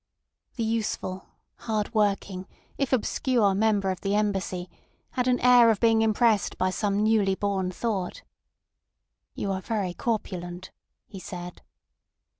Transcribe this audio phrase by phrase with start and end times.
[0.55, 1.27] The useful,
[1.57, 4.67] hard working, if obscure member of the Embassy
[5.11, 8.23] had an air of being impressed by some newly born thought.
[9.35, 10.71] "You are very corpulent,"
[11.05, 11.61] he said.